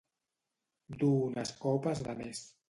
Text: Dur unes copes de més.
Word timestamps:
Dur 1.03 1.11
unes 1.27 1.53
copes 1.67 2.03
de 2.09 2.17
més. 2.25 2.43